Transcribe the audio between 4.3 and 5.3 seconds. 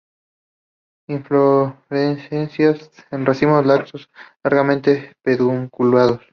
largamente